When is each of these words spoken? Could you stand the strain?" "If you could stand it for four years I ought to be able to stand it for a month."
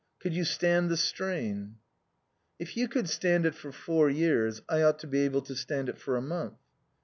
Could 0.17 0.33
you 0.33 0.45
stand 0.45 0.89
the 0.89 0.97
strain?" 0.97 1.75
"If 2.57 2.75
you 2.75 2.87
could 2.87 3.07
stand 3.07 3.45
it 3.45 3.53
for 3.53 3.71
four 3.71 4.09
years 4.09 4.63
I 4.67 4.81
ought 4.81 4.97
to 5.01 5.07
be 5.07 5.19
able 5.25 5.43
to 5.43 5.53
stand 5.55 5.89
it 5.89 5.99
for 5.99 6.15
a 6.17 6.21
month." 6.23 6.57